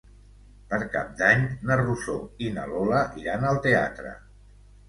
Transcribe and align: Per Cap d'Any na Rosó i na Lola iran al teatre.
Per 0.71 0.77
Cap 0.95 1.11
d'Any 1.19 1.43
na 1.71 1.77
Rosó 1.83 2.17
i 2.47 2.51
na 2.57 2.65
Lola 2.73 3.05
iran 3.25 3.47
al 3.51 3.61
teatre. 3.67 4.19